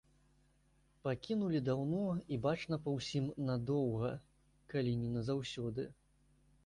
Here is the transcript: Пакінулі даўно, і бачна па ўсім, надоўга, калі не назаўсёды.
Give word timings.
Пакінулі 1.07 1.59
даўно, 1.67 1.99
і 2.35 2.39
бачна 2.45 2.79
па 2.87 2.95
ўсім, 2.95 3.29
надоўга, 3.51 4.11
калі 4.75 4.97
не 5.03 5.09
назаўсёды. 5.19 5.89